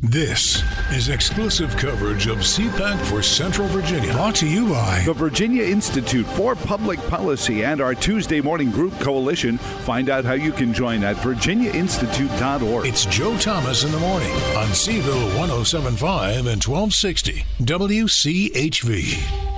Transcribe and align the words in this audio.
This 0.00 0.62
is 0.92 1.08
exclusive 1.08 1.76
coverage 1.76 2.28
of 2.28 2.38
CPAC 2.38 3.04
for 3.06 3.20
Central 3.20 3.66
Virginia. 3.66 4.12
Brought 4.12 4.36
to 4.36 4.48
you 4.48 4.68
by 4.68 5.02
the 5.04 5.12
Virginia 5.12 5.64
Institute 5.64 6.24
for 6.24 6.54
Public 6.54 7.00
Policy 7.08 7.64
and 7.64 7.80
our 7.80 7.96
Tuesday 7.96 8.40
morning 8.40 8.70
group 8.70 8.92
coalition. 9.00 9.58
Find 9.58 10.08
out 10.08 10.24
how 10.24 10.34
you 10.34 10.52
can 10.52 10.72
join 10.72 11.02
at 11.02 11.16
virginiainstitute.org. 11.16 12.86
It's 12.86 13.06
Joe 13.06 13.36
Thomas 13.38 13.82
in 13.82 13.90
the 13.90 13.98
morning 13.98 14.30
on 14.56 14.72
Seville 14.72 15.36
1075 15.36 16.46
and 16.46 16.62
1260 16.62 17.44
WCHV. 17.62 19.57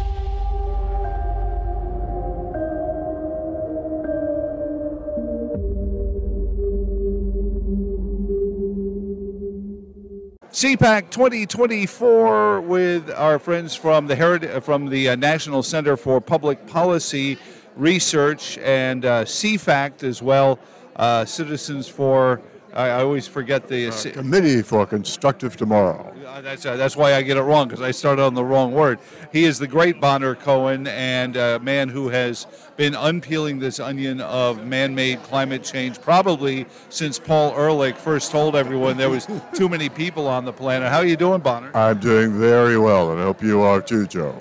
CPAC 10.52 11.10
2024 11.10 12.60
with 12.62 13.08
our 13.12 13.38
friends 13.38 13.76
from 13.76 14.08
the 14.08 14.16
Herit- 14.16 14.60
from 14.64 14.86
the 14.88 15.10
uh, 15.10 15.14
National 15.14 15.62
Center 15.62 15.96
for 15.96 16.20
Public 16.20 16.66
Policy 16.66 17.38
Research 17.76 18.58
and 18.58 19.04
uh, 19.04 19.24
CFACT 19.24 20.02
as 20.02 20.20
well, 20.20 20.58
uh, 20.96 21.24
Citizens 21.24 21.86
for 21.86 22.40
I, 22.74 22.88
I 22.88 23.02
always 23.02 23.28
forget 23.28 23.68
the 23.68 23.88
uh, 23.88 24.12
Committee 24.12 24.62
for 24.62 24.86
Constructive 24.86 25.56
Tomorrow. 25.56 26.12
Uh, 26.30 26.40
that's 26.40 26.64
uh, 26.64 26.76
that's 26.76 26.94
why 26.94 27.14
I 27.14 27.22
get 27.22 27.36
it 27.36 27.42
wrong 27.42 27.66
because 27.66 27.82
I 27.82 27.90
started 27.90 28.22
on 28.22 28.34
the 28.34 28.44
wrong 28.44 28.70
word. 28.70 29.00
He 29.32 29.42
is 29.42 29.58
the 29.58 29.66
great 29.66 30.00
Bonner 30.00 30.36
Cohen 30.36 30.86
and 30.86 31.34
a 31.36 31.58
man 31.58 31.88
who 31.88 32.08
has 32.10 32.46
been 32.76 32.94
unpeeling 32.94 33.58
this 33.58 33.80
onion 33.80 34.20
of 34.20 34.64
man-made 34.64 35.24
climate 35.24 35.64
change 35.64 36.00
probably 36.00 36.66
since 36.88 37.18
Paul 37.18 37.52
Ehrlich 37.56 37.96
first 37.96 38.30
told 38.30 38.54
everyone 38.54 38.96
there 38.96 39.10
was 39.10 39.26
too 39.54 39.68
many 39.68 39.88
people 39.88 40.28
on 40.28 40.44
the 40.44 40.52
planet. 40.52 40.88
How 40.88 40.98
are 40.98 41.04
you 41.04 41.16
doing, 41.16 41.40
Bonner? 41.40 41.76
I'm 41.76 41.98
doing 41.98 42.38
very 42.38 42.78
well, 42.78 43.10
and 43.10 43.20
I 43.20 43.24
hope 43.24 43.42
you 43.42 43.62
are 43.62 43.82
too, 43.82 44.06
Joe. 44.06 44.40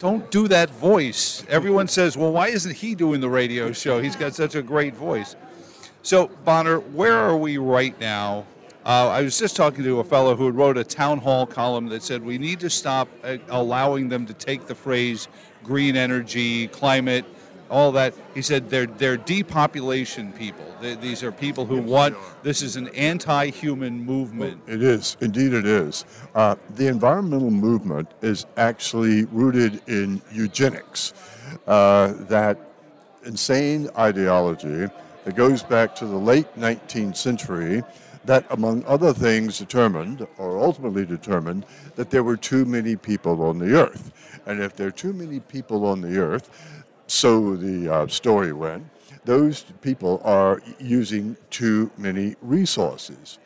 Don't 0.00 0.28
do 0.32 0.48
that 0.48 0.70
voice. 0.70 1.44
Everyone 1.48 1.86
says, 1.86 2.16
"Well, 2.16 2.32
why 2.32 2.48
isn't 2.48 2.74
he 2.74 2.96
doing 2.96 3.20
the 3.20 3.30
radio 3.30 3.70
show? 3.70 4.02
He's 4.02 4.16
got 4.16 4.34
such 4.34 4.56
a 4.56 4.62
great 4.62 4.96
voice." 4.96 5.36
So, 6.02 6.32
Bonner, 6.44 6.80
where 6.80 7.16
are 7.16 7.36
we 7.36 7.58
right 7.58 7.98
now? 8.00 8.44
Uh, 8.88 9.08
I 9.08 9.20
was 9.20 9.38
just 9.38 9.54
talking 9.54 9.84
to 9.84 10.00
a 10.00 10.04
fellow 10.04 10.34
who 10.34 10.48
wrote 10.48 10.78
a 10.78 10.82
town 10.82 11.18
hall 11.18 11.44
column 11.46 11.90
that 11.90 12.02
said 12.02 12.24
we 12.24 12.38
need 12.38 12.58
to 12.60 12.70
stop 12.70 13.06
uh, 13.22 13.36
allowing 13.50 14.08
them 14.08 14.24
to 14.24 14.32
take 14.32 14.66
the 14.66 14.74
phrase 14.74 15.28
green 15.62 15.94
energy, 15.94 16.68
climate, 16.68 17.26
all 17.68 17.92
that. 17.92 18.14
He 18.34 18.40
said 18.40 18.70
they're 18.70 18.86
they're 18.86 19.18
depopulation 19.18 20.32
people. 20.32 20.64
They, 20.80 20.94
these 20.94 21.22
are 21.22 21.30
people 21.30 21.66
who 21.66 21.82
want. 21.82 22.16
This 22.42 22.62
is 22.62 22.76
an 22.76 22.88
anti-human 22.94 24.06
movement. 24.06 24.62
It 24.66 24.82
is 24.82 25.18
indeed. 25.20 25.52
It 25.52 25.66
is. 25.66 26.06
Uh, 26.34 26.56
the 26.76 26.86
environmental 26.86 27.50
movement 27.50 28.10
is 28.22 28.46
actually 28.56 29.26
rooted 29.26 29.82
in 29.86 30.22
eugenics. 30.32 31.12
Uh, 31.66 32.14
that 32.20 32.58
insane 33.26 33.90
ideology 33.98 34.86
that 35.24 35.36
goes 35.36 35.62
back 35.62 35.94
to 35.96 36.06
the 36.06 36.16
late 36.16 36.46
19th 36.56 37.18
century 37.18 37.82
that, 38.24 38.46
among 38.50 38.84
other 38.84 39.12
things, 39.12 39.58
determined, 39.58 40.26
or 40.38 40.58
ultimately 40.58 41.06
determined, 41.06 41.66
that 41.96 42.10
there 42.10 42.22
were 42.22 42.36
too 42.36 42.64
many 42.64 42.96
people 42.96 43.42
on 43.42 43.58
the 43.58 43.74
earth. 43.74 44.12
And 44.46 44.60
if 44.60 44.76
there 44.76 44.88
are 44.88 44.92
too 44.92 45.12
many 45.12 45.40
people 45.40 45.86
on 45.86 46.00
the 46.00 46.18
earth, 46.18 46.50
so 47.06 47.56
the 47.56 47.92
uh, 47.92 48.06
story 48.06 48.52
went, 48.52 48.86
those 49.24 49.64
people 49.82 50.20
are 50.24 50.62
using 50.78 51.36
too 51.50 51.90
many 51.98 52.36
resources. 52.40 53.38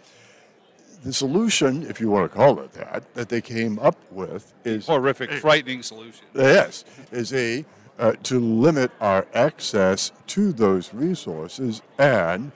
The 1.03 1.13
solution, 1.13 1.85
if 1.89 2.01
you 2.01 2.09
want 2.09 2.31
to 2.31 2.37
call 2.37 2.61
it 2.61 2.73
that, 2.75 3.13
that 3.15 3.29
they 3.29 3.41
came 3.41 3.79
up 3.81 3.97
with 4.13 4.53
is 4.65 4.87
horrific, 4.87 5.33
frightening 5.33 5.83
solution. 5.83 6.25
Yes, 6.35 6.85
is 7.11 7.33
a 7.33 7.65
uh, 7.99 8.13
to 8.23 8.39
limit 8.39 8.91
our 9.01 9.27
access 9.35 10.13
to 10.27 10.53
those 10.53 10.95
resources 10.95 11.83
and 11.99 12.53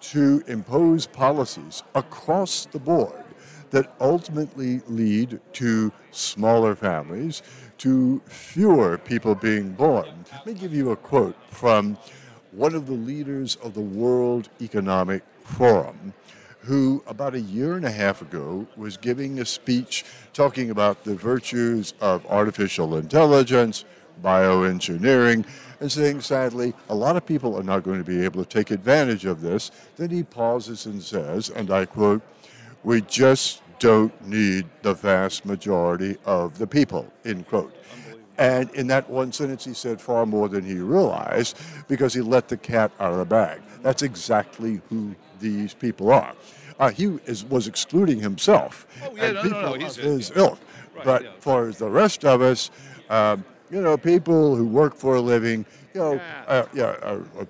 to 0.00 0.42
impose 0.46 1.06
policies 1.06 1.82
across 1.94 2.66
the 2.66 2.78
board 2.78 3.24
that 3.70 3.94
ultimately 4.00 4.80
lead 4.88 5.40
to 5.52 5.92
smaller 6.10 6.74
families, 6.74 7.42
to 7.78 8.20
fewer 8.26 8.98
people 8.98 9.34
being 9.34 9.70
born. 9.70 10.24
Let 10.32 10.46
me 10.46 10.54
give 10.54 10.74
you 10.74 10.90
a 10.90 10.96
quote 10.96 11.36
from 11.50 11.96
one 12.52 12.74
of 12.74 12.86
the 12.86 12.92
leaders 12.92 13.56
of 13.56 13.74
the 13.74 13.80
World 13.80 14.48
Economic 14.60 15.22
Forum, 15.44 16.12
who 16.60 17.02
about 17.06 17.34
a 17.34 17.40
year 17.40 17.74
and 17.74 17.84
a 17.84 17.90
half 17.90 18.20
ago 18.22 18.66
was 18.76 18.96
giving 18.96 19.38
a 19.38 19.44
speech 19.44 20.04
talking 20.32 20.70
about 20.70 21.04
the 21.04 21.14
virtues 21.14 21.94
of 22.00 22.26
artificial 22.26 22.96
intelligence, 22.96 23.84
bioengineering, 24.22 25.46
and 25.80 25.90
saying, 25.90 26.20
sadly, 26.20 26.74
a 26.88 26.94
lot 26.94 27.16
of 27.16 27.24
people 27.24 27.56
are 27.56 27.62
not 27.62 27.82
going 27.82 27.98
to 27.98 28.04
be 28.04 28.24
able 28.24 28.44
to 28.44 28.48
take 28.48 28.70
advantage 28.70 29.24
of 29.24 29.40
this. 29.40 29.70
Then 29.96 30.10
he 30.10 30.22
pauses 30.22 30.86
and 30.86 31.02
says, 31.02 31.48
and 31.48 31.70
I 31.70 31.86
quote, 31.86 32.22
we 32.84 33.00
just 33.02 33.62
don't 33.78 34.14
need 34.26 34.66
the 34.82 34.94
vast 34.94 35.46
majority 35.46 36.16
of 36.26 36.58
the 36.58 36.66
people, 36.66 37.10
end 37.24 37.48
quote. 37.48 37.74
And 38.38 38.70
in 38.70 38.86
that 38.86 39.08
one 39.08 39.32
sentence, 39.32 39.64
he 39.64 39.74
said 39.74 40.00
far 40.00 40.24
more 40.24 40.48
than 40.48 40.64
he 40.64 40.78
realized 40.78 41.58
because 41.88 42.14
he 42.14 42.20
let 42.20 42.48
the 42.48 42.56
cat 42.56 42.90
out 42.98 43.12
of 43.12 43.18
the 43.18 43.24
bag. 43.24 43.60
That's 43.82 44.02
exactly 44.02 44.80
who 44.88 45.14
these 45.40 45.74
people 45.74 46.10
are. 46.10 46.34
Uh, 46.78 46.90
he 46.90 47.18
is, 47.26 47.44
was 47.44 47.68
excluding 47.68 48.18
himself 48.18 48.86
oh, 49.04 49.14
yeah, 49.14 49.24
and 49.24 49.34
no, 49.34 49.42
people 49.42 49.60
no, 49.60 49.74
no. 49.74 49.86
of 49.86 49.96
his 49.96 50.32
ilk. 50.34 50.58
Right, 50.94 51.04
but 51.04 51.22
yeah. 51.22 51.30
for 51.38 51.72
the 51.72 51.88
rest 51.88 52.24
of 52.24 52.40
us, 52.40 52.70
um, 53.10 53.44
you 53.70 53.80
know, 53.80 53.96
people 53.96 54.56
who 54.56 54.66
work 54.66 54.94
for 54.94 55.16
a 55.16 55.20
living, 55.20 55.64
you 55.94 56.00
know, 56.00 56.14
yeah, 56.14 56.44
uh, 56.46 56.66
yeah 56.74 56.84
uh, 56.84 57.20
uh, 57.38 57.44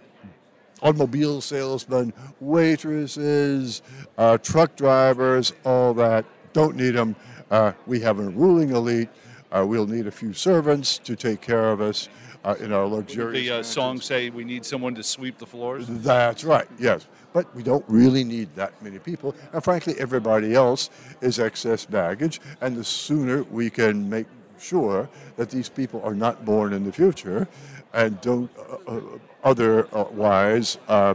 automobile 0.82 1.40
salesmen, 1.40 2.12
waitresses, 2.40 3.82
uh, 4.18 4.38
truck 4.38 4.76
drivers, 4.76 5.52
all 5.64 5.94
that. 5.94 6.24
Don't 6.52 6.76
need 6.76 6.92
them. 6.92 7.16
Uh, 7.50 7.72
we 7.86 8.00
have 8.00 8.18
a 8.18 8.28
ruling 8.28 8.70
elite. 8.70 9.08
Uh, 9.52 9.64
we'll 9.66 9.86
need 9.86 10.06
a 10.06 10.10
few 10.10 10.32
servants 10.32 10.98
to 10.98 11.16
take 11.16 11.40
care 11.40 11.70
of 11.70 11.80
us 11.80 12.08
in 12.60 12.72
our 12.72 12.86
luxurious. 12.86 13.48
The 13.48 13.62
song 13.64 14.00
say 14.00 14.30
we 14.30 14.44
need 14.44 14.64
someone 14.64 14.94
to 14.94 15.02
sweep 15.02 15.38
the 15.38 15.46
floors. 15.46 15.86
That's 15.88 16.44
right. 16.44 16.66
Yes, 16.78 17.06
but 17.32 17.54
we 17.54 17.62
don't 17.62 17.84
really 17.86 18.24
need 18.24 18.54
that 18.54 18.80
many 18.82 18.98
people. 18.98 19.34
And 19.52 19.62
frankly, 19.62 19.94
everybody 19.98 20.54
else 20.54 20.90
is 21.20 21.38
excess 21.38 21.84
baggage. 21.84 22.40
And 22.60 22.76
the 22.76 22.84
sooner 22.84 23.42
we 23.44 23.70
can 23.70 24.08
make 24.08 24.26
sure 24.60 25.08
that 25.36 25.50
these 25.50 25.68
people 25.68 26.02
are 26.02 26.14
not 26.14 26.44
born 26.44 26.72
in 26.72 26.84
the 26.84 26.92
future 26.92 27.48
and 27.92 28.20
don't 28.20 28.50
uh, 28.58 28.96
uh, 28.96 29.00
otherwise 29.42 30.78
uh, 30.88 31.14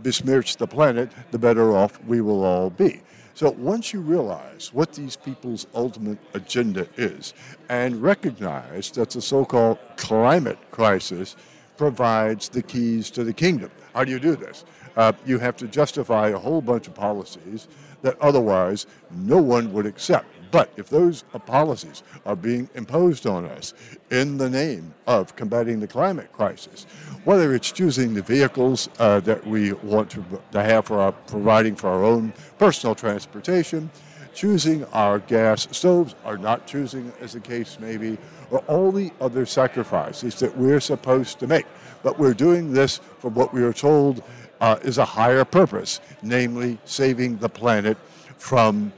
besmirch 0.00 0.56
the 0.56 0.66
planet, 0.66 1.10
the 1.30 1.38
better 1.38 1.72
off 1.72 2.02
we 2.04 2.20
will 2.20 2.44
all 2.44 2.70
be. 2.70 3.00
So 3.34 3.50
once 3.50 3.92
you 3.92 4.00
realize 4.00 4.70
what 4.74 4.92
these 4.92 5.16
people's 5.16 5.66
ultimate 5.74 6.18
agenda 6.34 6.86
is 6.96 7.32
and 7.68 8.02
recognize 8.02 8.90
that 8.92 9.10
the 9.10 9.22
so 9.22 9.44
called 9.44 9.78
climate 9.96 10.58
crisis 10.70 11.36
provides 11.78 12.48
the 12.50 12.62
keys 12.62 13.10
to 13.12 13.24
the 13.24 13.32
kingdom, 13.32 13.70
how 13.94 14.04
do 14.04 14.10
you 14.10 14.18
do 14.18 14.36
this? 14.36 14.64
Uh, 14.96 15.12
you 15.24 15.38
have 15.38 15.56
to 15.56 15.66
justify 15.66 16.28
a 16.28 16.38
whole 16.38 16.60
bunch 16.60 16.86
of 16.86 16.94
policies 16.94 17.68
that 18.02 18.20
otherwise 18.20 18.86
no 19.10 19.38
one 19.38 19.72
would 19.72 19.86
accept. 19.86 20.26
But 20.52 20.70
if 20.76 20.90
those 20.90 21.24
policies 21.46 22.02
are 22.26 22.36
being 22.36 22.68
imposed 22.74 23.26
on 23.26 23.46
us 23.46 23.72
in 24.10 24.36
the 24.36 24.50
name 24.50 24.94
of 25.06 25.34
combating 25.34 25.80
the 25.80 25.86
climate 25.88 26.30
crisis, 26.32 26.84
whether 27.24 27.54
it's 27.54 27.72
choosing 27.72 28.12
the 28.12 28.20
vehicles 28.20 28.90
uh, 28.98 29.20
that 29.20 29.44
we 29.46 29.72
want 29.72 30.10
to, 30.10 30.22
to 30.52 30.62
have 30.62 30.84
for 30.84 31.00
our, 31.00 31.12
providing 31.12 31.74
for 31.74 31.88
our 31.88 32.04
own 32.04 32.34
personal 32.58 32.94
transportation, 32.94 33.90
choosing 34.34 34.84
our 34.92 35.20
gas 35.20 35.68
stoves, 35.70 36.14
or 36.22 36.36
not 36.36 36.66
choosing, 36.66 37.10
as 37.20 37.32
the 37.32 37.40
case 37.40 37.78
may 37.80 37.96
be, 37.96 38.18
or 38.50 38.58
all 38.68 38.92
the 38.92 39.10
other 39.22 39.46
sacrifices 39.46 40.38
that 40.38 40.54
we're 40.56 40.80
supposed 40.80 41.38
to 41.38 41.46
make. 41.46 41.66
But 42.02 42.18
we're 42.18 42.34
doing 42.34 42.72
this 42.72 42.98
for 43.18 43.30
what 43.30 43.54
we 43.54 43.62
are 43.62 43.72
told 43.72 44.22
uh, 44.60 44.78
is 44.82 44.98
a 44.98 45.04
higher 45.04 45.46
purpose, 45.46 46.00
namely 46.22 46.78
saving 46.84 47.38
the 47.38 47.48
planet 47.48 47.96
from 48.36 48.92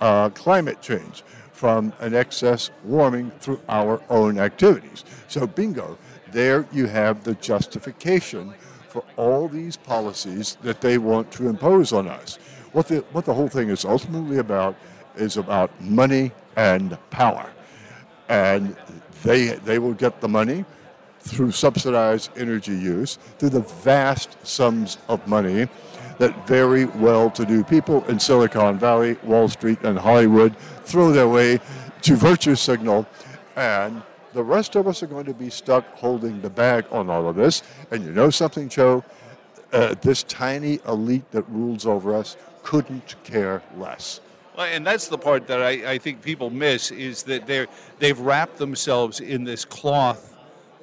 uh, 0.00 0.30
climate 0.30 0.80
change 0.80 1.22
from 1.52 1.92
an 2.00 2.14
excess 2.14 2.70
warming 2.84 3.30
through 3.40 3.60
our 3.68 4.00
own 4.10 4.38
activities. 4.38 5.04
So, 5.26 5.46
bingo, 5.46 5.98
there 6.30 6.66
you 6.72 6.86
have 6.86 7.24
the 7.24 7.34
justification 7.34 8.54
for 8.88 9.04
all 9.16 9.48
these 9.48 9.76
policies 9.76 10.56
that 10.62 10.80
they 10.80 10.98
want 10.98 11.30
to 11.32 11.48
impose 11.48 11.92
on 11.92 12.08
us. 12.08 12.36
What 12.72 12.86
the, 12.88 12.98
what 13.12 13.24
the 13.24 13.34
whole 13.34 13.48
thing 13.48 13.70
is 13.70 13.84
ultimately 13.84 14.38
about 14.38 14.76
is 15.16 15.36
about 15.36 15.70
money 15.80 16.32
and 16.56 16.96
power. 17.10 17.50
And 18.28 18.76
they, 19.22 19.48
they 19.64 19.78
will 19.78 19.94
get 19.94 20.20
the 20.20 20.28
money 20.28 20.64
through 21.20 21.50
subsidized 21.50 22.30
energy 22.36 22.74
use, 22.74 23.18
through 23.38 23.50
the 23.50 23.60
vast 23.60 24.36
sums 24.46 24.98
of 25.08 25.26
money 25.26 25.68
that 26.18 26.46
very 26.46 26.86
well 26.86 27.30
to 27.30 27.44
do 27.44 27.62
people 27.64 28.04
in 28.06 28.18
Silicon 28.18 28.78
Valley, 28.78 29.16
Wall 29.22 29.48
Street, 29.48 29.78
and 29.82 29.98
Hollywood 29.98 30.56
throw 30.84 31.12
their 31.12 31.28
way 31.28 31.60
to 32.02 32.16
virtue 32.16 32.56
signal. 32.56 33.06
And 33.56 34.02
the 34.34 34.42
rest 34.42 34.76
of 34.76 34.86
us 34.86 35.02
are 35.02 35.06
going 35.06 35.26
to 35.26 35.34
be 35.34 35.50
stuck 35.50 35.86
holding 35.94 36.40
the 36.40 36.50
bag 36.50 36.84
on 36.90 37.08
all 37.08 37.28
of 37.28 37.36
this. 37.36 37.62
And 37.90 38.04
you 38.04 38.12
know 38.12 38.30
something, 38.30 38.68
Joe? 38.68 39.04
Uh, 39.72 39.94
this 40.00 40.22
tiny 40.24 40.80
elite 40.86 41.30
that 41.30 41.42
rules 41.48 41.86
over 41.86 42.14
us 42.14 42.36
couldn't 42.62 43.14
care 43.22 43.62
less. 43.76 44.20
Well, 44.56 44.66
and 44.66 44.84
that's 44.84 45.08
the 45.08 45.18
part 45.18 45.46
that 45.46 45.62
I, 45.62 45.92
I 45.92 45.98
think 45.98 46.22
people 46.22 46.50
miss 46.50 46.90
is 46.90 47.22
that 47.24 47.46
they're 47.46 47.68
they've 47.98 48.18
wrapped 48.18 48.56
themselves 48.56 49.20
in 49.20 49.44
this 49.44 49.64
cloth 49.64 50.34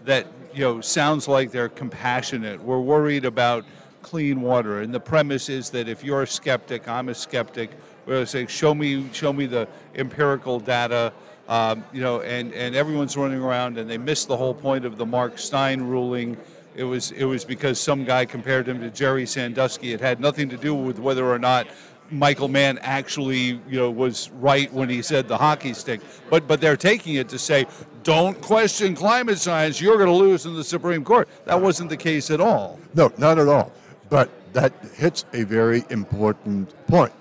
that 0.05 0.27
you 0.53 0.61
know 0.61 0.81
sounds 0.81 1.27
like 1.27 1.51
they're 1.51 1.69
compassionate. 1.69 2.61
We're 2.61 2.79
worried 2.79 3.25
about 3.25 3.65
clean 4.01 4.41
water, 4.41 4.81
and 4.81 4.93
the 4.93 4.99
premise 4.99 5.49
is 5.49 5.69
that 5.71 5.87
if 5.87 6.03
you're 6.03 6.23
a 6.23 6.27
skeptic, 6.27 6.87
I'm 6.87 7.09
a 7.09 7.15
skeptic. 7.15 7.71
We're 8.05 8.25
saying, 8.25 8.47
show 8.47 8.73
me, 8.75 9.09
show 9.13 9.33
me 9.33 9.47
the 9.47 9.67
empirical 9.95 10.59
data. 10.59 11.11
Um, 11.47 11.83
you 11.91 12.01
know, 12.01 12.21
and, 12.21 12.53
and 12.53 12.75
everyone's 12.75 13.17
running 13.17 13.41
around, 13.41 13.77
and 13.77 13.89
they 13.89 13.97
missed 13.97 14.27
the 14.27 14.37
whole 14.37 14.53
point 14.53 14.85
of 14.85 14.97
the 14.97 15.05
Mark 15.05 15.37
Steyn 15.37 15.83
ruling. 15.83 16.37
It 16.75 16.83
was 16.83 17.11
it 17.11 17.25
was 17.25 17.45
because 17.45 17.79
some 17.79 18.03
guy 18.03 18.25
compared 18.25 18.67
him 18.67 18.79
to 18.81 18.89
Jerry 18.89 19.25
Sandusky. 19.25 19.93
It 19.93 20.01
had 20.01 20.19
nothing 20.19 20.49
to 20.49 20.57
do 20.57 20.75
with 20.75 20.99
whether 20.99 21.25
or 21.25 21.39
not 21.39 21.67
Michael 22.11 22.47
Mann 22.47 22.77
actually, 22.79 23.59
you 23.67 23.79
know, 23.79 23.91
was 23.91 24.29
right 24.31 24.71
when 24.71 24.89
he 24.89 25.01
said 25.01 25.27
the 25.27 25.37
hockey 25.37 25.73
stick. 25.73 26.01
But 26.29 26.47
but 26.47 26.61
they're 26.61 26.77
taking 26.77 27.15
it 27.15 27.29
to 27.29 27.39
say, 27.39 27.65
don't 28.03 28.39
question 28.41 28.95
climate 28.95 29.39
science. 29.39 29.81
You're 29.81 29.97
going 29.97 30.07
to 30.07 30.13
lose 30.13 30.45
in 30.45 30.55
the 30.55 30.63
Supreme 30.63 31.03
Court. 31.03 31.27
That 31.45 31.59
wasn't 31.59 31.89
the 31.89 31.97
case 31.97 32.29
at 32.29 32.39
all. 32.39 32.79
No, 32.93 33.11
not 33.17 33.39
at 33.39 33.47
all. 33.47 33.71
But 34.09 34.29
that 34.53 34.73
hits 34.93 35.25
a 35.33 35.43
very 35.43 35.83
important 35.89 36.73
point. 36.87 37.13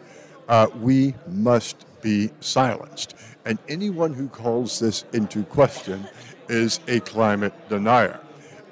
Uh, 0.48 0.66
we 0.80 1.14
must 1.26 1.86
be 2.02 2.30
silenced. 2.40 3.14
And 3.46 3.58
anyone 3.68 4.12
who 4.12 4.28
calls 4.28 4.78
this 4.78 5.04
into 5.12 5.42
question 5.44 6.06
is 6.48 6.80
a 6.86 7.00
climate 7.00 7.54
denier. 7.68 8.20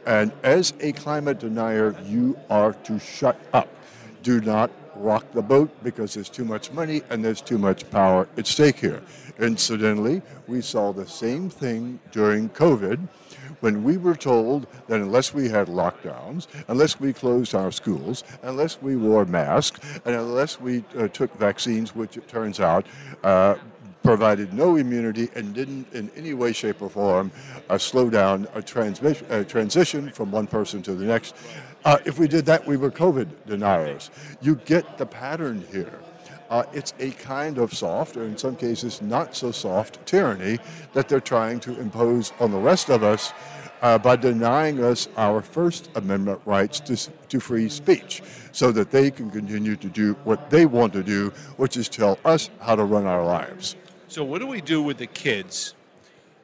And 0.06 0.32
as 0.42 0.74
a 0.80 0.92
climate 0.92 1.38
denier, 1.38 1.96
you 2.04 2.38
are 2.50 2.74
to 2.74 2.98
shut 2.98 3.38
up. 3.52 3.68
Do 4.22 4.40
not 4.40 4.70
rock 4.96 5.30
the 5.32 5.42
boat 5.42 5.70
because 5.82 6.14
there's 6.14 6.28
too 6.28 6.44
much 6.44 6.70
money 6.72 7.02
and 7.10 7.24
there's 7.24 7.40
too 7.40 7.58
much 7.58 7.88
power 7.90 8.28
at 8.36 8.46
stake 8.46 8.76
here. 8.76 9.02
Incidentally, 9.38 10.22
we 10.46 10.60
saw 10.60 10.92
the 10.92 11.06
same 11.06 11.48
thing 11.48 11.98
during 12.10 12.48
COVID 12.50 13.08
when 13.60 13.84
we 13.84 13.96
were 13.96 14.14
told 14.14 14.66
that 14.88 15.00
unless 15.00 15.32
we 15.32 15.48
had 15.48 15.68
lockdowns, 15.68 16.46
unless 16.68 16.98
we 16.98 17.12
closed 17.12 17.54
our 17.54 17.70
schools, 17.70 18.24
unless 18.42 18.82
we 18.82 18.96
wore 18.96 19.24
masks, 19.24 19.80
and 20.04 20.14
unless 20.14 20.60
we 20.60 20.84
uh, 20.98 21.08
took 21.08 21.32
vaccines, 21.38 21.94
which 21.94 22.16
it 22.16 22.26
turns 22.28 22.60
out 22.60 22.86
uh, 23.22 23.54
provided 24.02 24.52
no 24.52 24.76
immunity 24.76 25.30
and 25.34 25.54
didn't 25.54 25.92
in 25.92 26.10
any 26.16 26.34
way, 26.34 26.52
shape, 26.52 26.82
or 26.82 26.90
form 26.90 27.30
uh, 27.70 27.78
slow 27.78 28.10
down 28.10 28.48
a 28.54 28.62
transmission, 28.62 29.26
uh, 29.30 29.44
transition 29.44 30.10
from 30.10 30.30
one 30.30 30.46
person 30.46 30.82
to 30.82 30.94
the 30.94 31.04
next. 31.04 31.34
Uh, 31.84 31.98
if 32.04 32.18
we 32.18 32.28
did 32.28 32.46
that, 32.46 32.66
we 32.66 32.76
were 32.76 32.90
COVID 32.90 33.28
deniers. 33.46 34.10
You 34.40 34.56
get 34.56 34.98
the 34.98 35.06
pattern 35.06 35.64
here. 35.72 35.98
Uh, 36.48 36.64
it's 36.72 36.92
a 37.00 37.10
kind 37.12 37.58
of 37.58 37.72
soft, 37.72 38.16
or 38.16 38.24
in 38.24 38.36
some 38.36 38.54
cases 38.54 39.00
not 39.00 39.34
so 39.34 39.50
soft, 39.50 40.04
tyranny 40.06 40.58
that 40.92 41.08
they're 41.08 41.20
trying 41.20 41.58
to 41.58 41.80
impose 41.80 42.32
on 42.38 42.50
the 42.50 42.58
rest 42.58 42.90
of 42.90 43.02
us 43.02 43.32
uh, 43.80 43.98
by 43.98 44.14
denying 44.14 44.82
us 44.84 45.08
our 45.16 45.42
First 45.42 45.90
Amendment 45.96 46.40
rights 46.44 46.78
to, 46.80 46.96
to 47.28 47.40
free 47.40 47.68
speech 47.68 48.22
so 48.52 48.70
that 48.70 48.90
they 48.90 49.10
can 49.10 49.30
continue 49.30 49.76
to 49.76 49.88
do 49.88 50.12
what 50.24 50.50
they 50.50 50.66
want 50.66 50.92
to 50.92 51.02
do, 51.02 51.30
which 51.56 51.76
is 51.76 51.88
tell 51.88 52.18
us 52.24 52.50
how 52.60 52.76
to 52.76 52.84
run 52.84 53.06
our 53.06 53.24
lives. 53.24 53.74
So, 54.08 54.22
what 54.22 54.40
do 54.40 54.46
we 54.46 54.60
do 54.60 54.82
with 54.82 54.98
the 54.98 55.06
kids? 55.06 55.74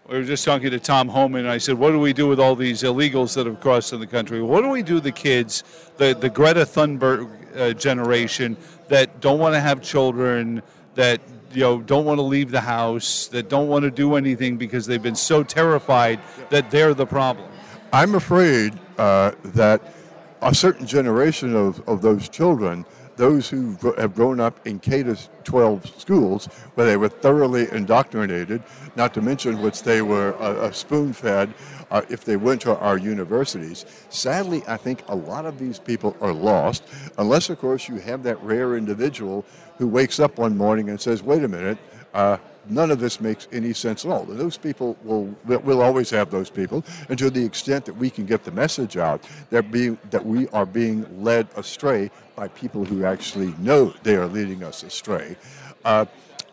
We 0.08 0.16
were 0.16 0.24
just 0.24 0.42
talking 0.42 0.70
to 0.70 0.80
Tom 0.80 1.08
Homan, 1.08 1.40
and 1.40 1.50
I 1.50 1.58
said, 1.58 1.74
What 1.74 1.90
do 1.90 2.00
we 2.00 2.14
do 2.14 2.26
with 2.28 2.40
all 2.40 2.56
these 2.56 2.82
illegals 2.82 3.34
that 3.34 3.44
have 3.44 3.60
crossed 3.60 3.92
in 3.92 4.00
the 4.00 4.06
country? 4.06 4.40
What 4.40 4.62
do 4.62 4.70
we 4.70 4.82
do 4.82 5.00
the 5.00 5.12
kids, 5.12 5.64
the, 5.98 6.16
the 6.18 6.30
Greta 6.30 6.64
Thunberg 6.64 7.28
uh, 7.54 7.74
generation 7.74 8.56
that 8.88 9.20
don't 9.20 9.38
want 9.38 9.54
to 9.54 9.60
have 9.60 9.82
children, 9.82 10.62
that 10.94 11.20
you 11.52 11.60
know 11.60 11.82
don't 11.82 12.06
want 12.06 12.16
to 12.16 12.22
leave 12.22 12.50
the 12.50 12.62
house, 12.62 13.26
that 13.26 13.50
don't 13.50 13.68
want 13.68 13.82
to 13.82 13.90
do 13.90 14.14
anything 14.14 14.56
because 14.56 14.86
they've 14.86 15.02
been 15.02 15.14
so 15.14 15.42
terrified 15.42 16.20
that 16.48 16.70
they're 16.70 16.94
the 16.94 17.04
problem? 17.04 17.50
I'm 17.92 18.14
afraid 18.14 18.78
uh, 18.96 19.32
that 19.44 19.92
a 20.40 20.54
certain 20.54 20.86
generation 20.86 21.54
of, 21.54 21.86
of 21.86 22.00
those 22.00 22.30
children 22.30 22.86
those 23.18 23.50
who 23.50 23.76
have 23.98 24.14
grown 24.14 24.40
up 24.40 24.66
in 24.66 24.78
K 24.78 25.02
12 25.44 26.00
schools 26.00 26.46
where 26.74 26.86
they 26.86 26.96
were 26.96 27.08
thoroughly 27.08 27.70
indoctrinated, 27.70 28.62
not 28.96 29.12
to 29.14 29.20
mention 29.20 29.60
which 29.60 29.82
they 29.82 30.00
were 30.00 30.34
uh, 30.36 30.54
uh 30.54 30.72
spoon 30.72 31.12
fed 31.12 31.52
uh, 31.90 32.02
if 32.08 32.24
they 32.24 32.36
went 32.36 32.62
to 32.62 32.76
our 32.78 32.96
universities. 32.96 33.84
Sadly, 34.08 34.62
I 34.66 34.76
think 34.76 35.02
a 35.08 35.14
lot 35.14 35.44
of 35.44 35.58
these 35.58 35.78
people 35.78 36.16
are 36.20 36.32
lost, 36.32 36.84
unless, 37.18 37.50
of 37.50 37.58
course, 37.58 37.88
you 37.88 37.96
have 37.96 38.22
that 38.22 38.42
rare 38.42 38.76
individual 38.76 39.44
who 39.78 39.88
wakes 39.88 40.20
up 40.20 40.38
one 40.38 40.56
morning 40.56 40.88
and 40.88 41.00
says, 41.00 41.22
wait 41.22 41.44
a 41.44 41.48
minute, 41.48 41.78
uh, 42.14 42.38
none 42.70 42.90
of 42.90 43.00
this 43.00 43.20
makes 43.20 43.48
any 43.52 43.72
sense 43.72 44.04
at 44.04 44.10
all. 44.10 44.24
Those 44.24 44.56
people 44.56 44.96
will 45.04 45.34
will 45.44 45.82
always 45.82 46.10
have 46.10 46.30
those 46.30 46.50
people, 46.50 46.84
and 47.08 47.18
to 47.18 47.30
the 47.30 47.44
extent 47.44 47.84
that 47.86 47.94
we 47.94 48.10
can 48.10 48.26
get 48.26 48.44
the 48.44 48.52
message 48.52 48.96
out 48.96 49.22
that 49.50 49.70
being 49.70 49.98
that 50.10 50.24
we 50.24 50.48
are 50.48 50.66
being 50.66 51.22
led 51.22 51.48
astray 51.56 52.10
by 52.36 52.48
people 52.48 52.84
who 52.84 53.04
actually 53.04 53.54
know 53.58 53.92
they 54.02 54.14
are 54.14 54.26
leading 54.26 54.62
us 54.62 54.82
astray. 54.82 55.36
Uh, 55.84 56.04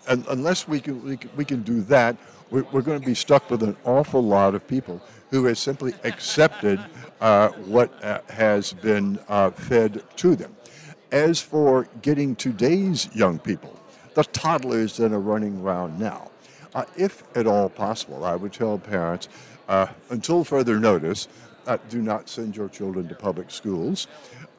and 0.08 0.26
unless 0.30 0.68
we 0.68 0.80
can, 0.80 1.04
we 1.04 1.18
can, 1.18 1.30
we 1.36 1.46
can 1.46 1.62
do 1.64 1.82
that, 1.82 2.16
we're, 2.50 2.66
we're, 2.72 2.82
going 2.82 3.00
to 3.00 3.06
be 3.06 3.16
stuck 3.16 3.50
with 3.50 3.64
an 3.64 3.76
awful 3.86 4.22
lot 4.22 4.56
of 4.56 4.68
people 4.68 5.02
who 5.32 5.46
have 5.46 5.58
simply 5.58 5.94
accepted 6.04 6.80
uh, 7.22 7.50
what 7.66 8.04
uh, 8.04 8.22
has 8.30 8.74
been 8.74 9.20
uh, 9.28 9.50
fed 9.52 10.04
to 10.18 10.36
them. 10.36 10.56
As 11.12 11.42
for 11.42 11.88
getting 12.02 12.36
today's 12.36 13.14
young 13.16 13.40
people, 13.40 13.80
the 14.16 14.24
toddlers 14.24 14.98
that 14.98 15.12
are 15.12 15.20
running 15.20 15.62
around 15.62 16.00
now. 16.00 16.32
Uh, 16.74 16.84
if 16.98 17.24
at 17.38 17.46
all 17.48 17.70
possible, 17.70 18.26
I 18.26 18.36
would 18.36 18.52
tell 18.52 18.78
parents, 18.78 19.30
uh, 19.70 19.88
until 20.10 20.44
further 20.44 20.80
notice, 20.80 21.28
uh, 21.68 21.78
do 21.90 22.02
not 22.02 22.28
send 22.28 22.56
your 22.56 22.70
children 22.70 23.08
to 23.08 23.16
public 23.16 23.52
schools. 23.52 24.08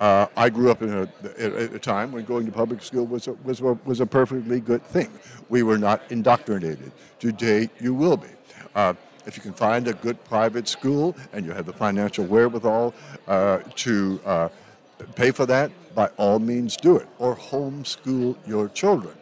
Uh, 0.00 0.26
I 0.36 0.50
grew 0.50 0.70
up 0.70 0.82
in 0.82 0.92
a, 0.92 1.08
at 1.38 1.74
a 1.74 1.78
time 1.78 2.12
when 2.12 2.24
going 2.24 2.46
to 2.46 2.52
public 2.52 2.82
school 2.82 3.06
was 3.06 3.28
a, 3.28 3.32
was, 3.44 3.60
a, 3.60 3.78
was 3.84 4.00
a 4.00 4.06
perfectly 4.06 4.60
good 4.60 4.84
thing. 4.84 5.10
We 5.48 5.62
were 5.62 5.78
not 5.78 6.02
indoctrinated. 6.10 6.92
Today, 7.18 7.70
you 7.80 7.94
will 7.94 8.16
be. 8.16 8.28
Uh, 8.74 8.94
if 9.26 9.36
you 9.36 9.42
can 9.42 9.54
find 9.54 9.88
a 9.88 9.94
good 9.94 10.22
private 10.24 10.68
school 10.68 11.16
and 11.32 11.44
you 11.46 11.52
have 11.52 11.66
the 11.66 11.72
financial 11.72 12.24
wherewithal 12.24 12.94
uh, 13.26 13.58
to 13.76 14.50
pay 15.14 15.30
for 15.30 15.46
that, 15.46 15.70
by 15.94 16.08
all 16.16 16.38
means 16.38 16.76
do 16.76 16.96
it. 16.96 17.08
Or 17.18 17.34
homeschool 17.34 18.36
your 18.46 18.68
children. 18.68 19.16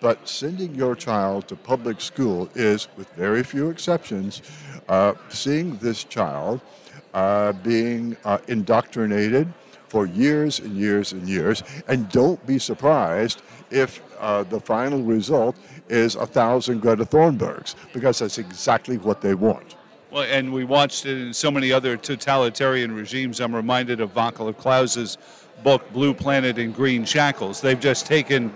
But 0.00 0.28
sending 0.28 0.74
your 0.74 0.94
child 0.94 1.48
to 1.48 1.56
public 1.56 2.00
school 2.00 2.48
is, 2.54 2.88
with 2.96 3.08
very 3.14 3.42
few 3.42 3.68
exceptions, 3.70 4.42
uh, 4.88 5.14
seeing 5.28 5.76
this 5.78 6.04
child 6.04 6.60
uh, 7.14 7.52
being 7.52 8.16
uh, 8.24 8.38
indoctrinated 8.48 9.52
for 9.88 10.06
years 10.06 10.60
and 10.60 10.76
years 10.76 11.12
and 11.12 11.28
years. 11.28 11.62
And 11.88 12.08
don't 12.10 12.44
be 12.46 12.58
surprised 12.58 13.42
if 13.70 14.00
uh, 14.20 14.44
the 14.44 14.60
final 14.60 15.02
result 15.02 15.56
is 15.88 16.14
a 16.14 16.26
thousand 16.26 16.80
Greta 16.80 17.04
Thunbergs, 17.04 17.74
because 17.92 18.18
that's 18.18 18.38
exactly 18.38 18.98
what 18.98 19.20
they 19.20 19.34
want. 19.34 19.76
Well, 20.10 20.24
and 20.24 20.52
we 20.52 20.64
watched 20.64 21.06
it 21.06 21.18
in 21.18 21.34
so 21.34 21.50
many 21.50 21.72
other 21.72 21.96
totalitarian 21.96 22.94
regimes. 22.94 23.40
I'm 23.40 23.54
reminded 23.54 24.00
of 24.00 24.14
Václav 24.14 24.56
Klaus's 24.56 25.18
book, 25.62 25.92
Blue 25.92 26.14
Planet 26.14 26.56
in 26.58 26.72
Green 26.72 27.04
Shackles. 27.04 27.60
They've 27.60 27.80
just 27.80 28.06
taken 28.06 28.52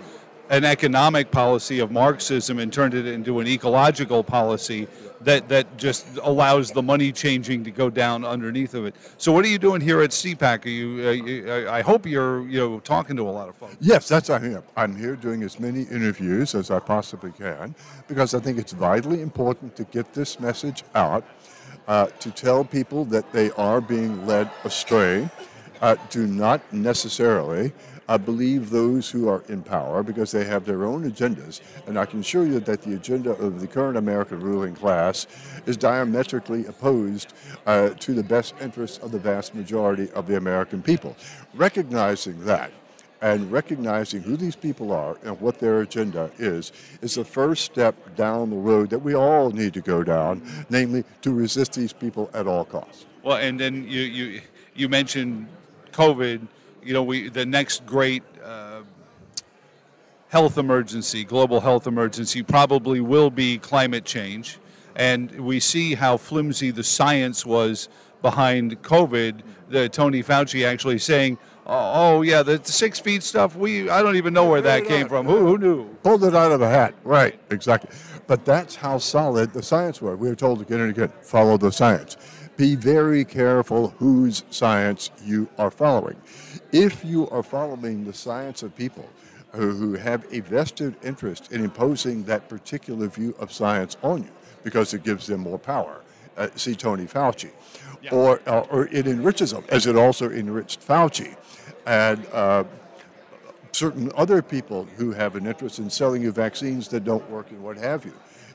an 0.49 0.65
economic 0.65 1.31
policy 1.31 1.79
of 1.79 1.91
Marxism 1.91 2.59
and 2.59 2.71
turned 2.71 2.93
it 2.93 3.05
into 3.05 3.39
an 3.39 3.47
ecological 3.47 4.23
policy 4.23 4.87
that, 5.21 5.47
that 5.49 5.77
just 5.77 6.05
allows 6.21 6.71
the 6.71 6.81
money 6.81 7.11
changing 7.11 7.63
to 7.63 7.71
go 7.71 7.89
down 7.89 8.25
underneath 8.25 8.73
of 8.73 8.85
it. 8.85 8.95
So, 9.17 9.31
what 9.31 9.45
are 9.45 9.47
you 9.47 9.57
doing 9.57 9.81
here 9.81 10.01
at 10.01 10.09
CPAC? 10.09 10.65
Are 10.65 10.69
you, 10.69 11.07
uh, 11.07 11.11
you 11.11 11.69
I 11.69 11.81
hope 11.81 12.05
you're 12.05 12.47
you 12.47 12.59
know 12.59 12.79
talking 12.79 13.15
to 13.17 13.23
a 13.23 13.31
lot 13.31 13.49
of 13.49 13.55
folks. 13.55 13.75
Yes, 13.79 14.07
that's 14.07 14.29
I 14.29 14.37
am. 14.37 14.63
I'm 14.75 14.95
here 14.95 15.15
doing 15.15 15.43
as 15.43 15.59
many 15.59 15.83
interviews 15.83 16.55
as 16.55 16.71
I 16.71 16.79
possibly 16.79 17.31
can 17.31 17.75
because 18.07 18.33
I 18.33 18.39
think 18.39 18.57
it's 18.57 18.73
vitally 18.73 19.21
important 19.21 19.75
to 19.77 19.85
get 19.85 20.13
this 20.13 20.39
message 20.39 20.83
out 20.93 21.23
uh, 21.87 22.07
to 22.19 22.31
tell 22.31 22.63
people 22.63 23.05
that 23.05 23.31
they 23.31 23.51
are 23.51 23.81
being 23.81 24.25
led 24.25 24.49
astray. 24.63 25.29
Uh, 25.81 25.95
do 26.09 26.27
not 26.27 26.61
necessarily 26.71 27.73
I 28.07 28.17
believe 28.17 28.69
those 28.69 29.09
who 29.09 29.29
are 29.29 29.43
in 29.47 29.63
power 29.63 30.03
because 30.03 30.31
they 30.31 30.43
have 30.43 30.65
their 30.65 30.83
own 30.83 31.09
agendas. 31.09 31.61
And 31.87 31.97
I 31.97 32.05
can 32.05 32.19
assure 32.19 32.45
you 32.45 32.59
that 32.59 32.81
the 32.81 32.95
agenda 32.95 33.31
of 33.31 33.61
the 33.61 33.67
current 33.67 33.97
American 33.97 34.41
ruling 34.41 34.75
class 34.75 35.25
is 35.65 35.77
diametrically 35.77 36.65
opposed 36.65 37.33
uh, 37.65 37.89
to 37.89 38.13
the 38.13 38.23
best 38.23 38.55
interests 38.61 38.97
of 38.97 39.11
the 39.11 39.19
vast 39.19 39.55
majority 39.55 40.11
of 40.11 40.27
the 40.27 40.35
American 40.35 40.81
people. 40.81 41.15
Recognizing 41.53 42.43
that, 42.45 42.71
And 43.21 43.49
recognizing 43.49 44.21
who 44.21 44.35
these 44.35 44.57
people 44.57 44.91
are 44.91 45.15
and 45.23 45.39
what 45.39 45.57
their 45.59 45.79
agenda 45.79 46.29
is 46.37 46.73
is 47.01 47.15
the 47.15 47.23
first 47.23 47.63
step 47.63 47.95
down 48.17 48.49
the 48.49 48.57
road 48.57 48.89
that 48.89 48.99
we 48.99 49.15
all 49.15 49.49
need 49.49 49.73
to 49.75 49.81
go 49.81 50.03
down, 50.03 50.41
namely 50.69 51.05
to 51.21 51.31
resist 51.31 51.71
these 51.71 51.93
people 51.93 52.29
at 52.33 52.47
all 52.47 52.65
costs. 52.65 53.05
Well, 53.23 53.37
and 53.37 53.57
then 53.57 53.87
you 53.87 54.01
you 54.01 54.41
you 54.75 54.89
mentioned 54.89 55.47
COVID. 55.93 56.47
You 56.83 56.93
know, 56.93 57.03
we 57.03 57.29
the 57.29 57.45
next 57.45 57.85
great 57.85 58.23
uh, 58.43 58.81
health 60.29 60.57
emergency, 60.57 61.23
global 61.23 61.61
health 61.61 61.87
emergency, 61.87 62.43
probably 62.43 62.99
will 62.99 63.29
be 63.29 63.57
climate 63.59 64.03
change, 64.03 64.59
and 64.95 65.31
we 65.31 65.59
see 65.59 65.95
how 65.95 66.17
flimsy 66.17 66.71
the 66.71 66.83
science 66.83 67.45
was 67.45 67.87
behind 68.21 68.81
COVID. 68.81 69.41
The 69.69 69.89
Tony 69.89 70.23
Fauci 70.23 70.65
actually 70.65 70.99
saying. 70.99 71.37
Oh, 71.65 72.17
oh 72.17 72.21
yeah, 72.23 72.43
the 72.43 72.59
six 72.65 72.99
feet 72.99 73.23
stuff. 73.23 73.55
We 73.55 73.89
I 73.89 74.01
don't 74.01 74.17
even 74.17 74.33
know 74.33 74.49
where 74.49 74.59
that 74.59 74.83
came 74.83 75.07
from. 75.07 75.25
Who, 75.25 75.37
who 75.37 75.57
knew? 75.57 75.87
Pulled 76.03 76.25
it 76.25 76.35
out 76.35 76.51
of 76.51 76.61
a 76.61 76.67
hat. 76.67 76.93
Right, 77.05 77.39
exactly. 77.51 77.89
But 78.27 78.43
that's 78.43 78.75
how 78.75 78.97
solid 78.97 79.53
the 79.53 79.63
science 79.63 80.01
was. 80.01 80.19
We 80.19 80.27
were 80.27 80.35
told 80.35 80.59
again 80.59 80.81
and 80.81 80.89
again, 80.89 81.13
follow 81.21 81.55
the 81.55 81.71
science 81.71 82.17
be 82.57 82.75
very 82.75 83.25
careful 83.25 83.89
whose 83.97 84.43
science 84.49 85.11
you 85.23 85.47
are 85.57 85.71
following. 85.71 86.15
If 86.71 87.03
you 87.03 87.29
are 87.29 87.43
following 87.43 88.05
the 88.05 88.13
science 88.13 88.63
of 88.63 88.75
people 88.75 89.09
who, 89.51 89.93
have 89.93 90.25
a 90.31 90.39
vested 90.39 90.95
interest 91.03 91.51
in 91.51 91.63
imposing 91.63 92.23
that 92.23 92.49
particular 92.49 93.07
view 93.07 93.35
of 93.39 93.51
science 93.51 93.97
on 94.01 94.23
you 94.23 94.29
because 94.63 94.93
it 94.93 95.03
gives 95.03 95.27
them 95.27 95.41
more 95.41 95.59
power, 95.59 96.01
uh, 96.37 96.47
see 96.55 96.73
Tony 96.73 97.05
Fauci, 97.05 97.51
yeah. 98.01 98.11
or, 98.11 98.41
uh, 98.47 98.61
or 98.71 98.87
it 98.87 99.05
enriches 99.05 99.51
them, 99.51 99.63
as 99.69 99.85
it 99.85 99.95
also 99.95 100.31
enriched 100.31 100.85
Fauci. 100.85 101.35
And 101.85 102.25
uh, 102.33 102.63
certain 103.71 104.11
other 104.15 104.41
people 104.41 104.87
who 104.97 105.11
have 105.11 105.35
an 105.35 105.45
interest 105.45 105.79
in 105.79 105.89
selling 105.89 106.21
you 106.21 106.31
vaccines 106.31 106.87
that 106.87 107.03
don't 107.03 107.27
work 107.29 107.51
and 107.51 107.61
what 107.61 107.77
have 107.77 108.05
you. 108.05 108.13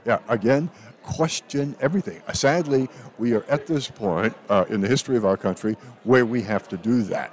Yeah, 0.08 0.20
again, 0.30 0.70
question 1.02 1.76
everything. 1.82 2.22
Uh, 2.26 2.32
sadly, 2.32 2.88
we 3.18 3.34
are 3.34 3.44
at 3.50 3.66
this 3.66 3.90
point 3.90 4.34
uh, 4.48 4.64
in 4.70 4.80
the 4.80 4.88
history 4.88 5.18
of 5.18 5.26
our 5.26 5.36
country 5.36 5.76
where 6.04 6.24
we 6.24 6.40
have 6.40 6.66
to 6.68 6.78
do 6.78 7.02
that. 7.02 7.30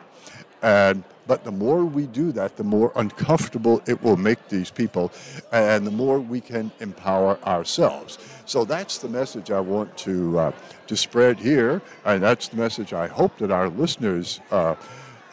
And 0.62 1.06
but 1.26 1.46
the 1.46 1.54
more 1.54 1.86
we 1.86 2.06
do 2.06 2.34
that, 2.34 2.58
the 2.58 2.66
more 2.66 2.92
uncomfortable 2.98 3.82
it 3.88 4.04
will 4.04 4.18
make 4.18 4.50
these 4.50 4.72
people, 4.72 5.14
and 5.54 5.88
the 5.88 5.92
more 5.92 6.20
we 6.20 6.42
can 6.42 6.70
empower 6.82 7.40
ourselves. 7.46 8.20
So 8.46 8.66
that's 8.66 8.98
the 8.98 9.08
message 9.08 9.52
I 9.52 9.62
want 9.62 9.98
to 10.00 10.38
uh, 10.38 10.52
to 10.88 10.98
spread 10.98 11.40
here, 11.40 11.82
and 12.04 12.22
that's 12.22 12.50
the 12.50 12.58
message 12.58 12.92
I 12.92 13.08
hope 13.08 13.38
that 13.38 13.52
our 13.52 13.70
listeners 13.70 14.42
uh, 14.52 14.76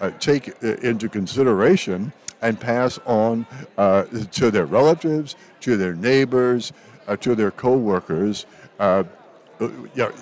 uh, 0.00 0.11
take 0.20 0.46
into 0.62 1.08
consideration 1.08 2.12
and 2.40 2.61
pass 2.61 2.99
on 3.06 3.46
uh, 3.78 4.04
to 4.32 4.50
their 4.50 4.66
relatives, 4.66 5.34
to 5.61 5.76
their 5.76 5.94
neighbors, 5.94 6.72
uh, 7.09 7.16
to 7.16 7.35
their 7.35 7.50
co-workers. 7.50 8.47
Uh, 8.78 9.04
uh, 9.61 9.68
you 9.68 9.90
know, 9.97 10.12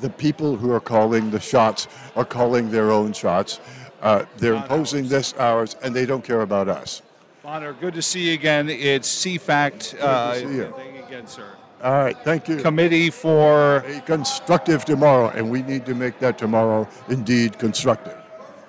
the 0.00 0.10
people 0.10 0.56
who 0.56 0.70
are 0.72 0.80
calling 0.80 1.30
the 1.30 1.40
shots 1.40 1.88
are 2.14 2.24
calling 2.24 2.70
their 2.70 2.90
own 2.90 3.12
shots. 3.12 3.60
Uh, 4.02 4.24
they're 4.36 4.54
Not 4.54 4.64
imposing 4.64 5.04
ours. 5.04 5.10
this 5.10 5.32
ours, 5.34 5.76
and 5.82 5.94
they 5.94 6.04
don't 6.06 6.22
care 6.22 6.42
about 6.42 6.68
us. 6.68 7.02
Bonner, 7.42 7.72
good 7.72 7.94
to 7.94 8.02
see 8.02 8.28
you 8.28 8.34
again. 8.34 8.68
It's 8.68 9.24
CFACT. 9.24 9.98
Uh, 10.00 10.34
see 10.34 10.42
you. 10.42 10.74
Thank 10.76 10.94
you 10.94 11.04
again, 11.04 11.26
sir. 11.26 11.48
All 11.82 11.92
right, 11.92 12.16
thank 12.24 12.48
you. 12.48 12.56
Committee 12.56 13.10
for 13.10 13.76
a 13.78 14.00
constructive 14.00 14.84
tomorrow, 14.84 15.28
and 15.28 15.48
we 15.50 15.62
need 15.62 15.86
to 15.86 15.94
make 15.94 16.18
that 16.20 16.38
tomorrow 16.38 16.88
indeed 17.08 17.58
constructive. 17.58 18.16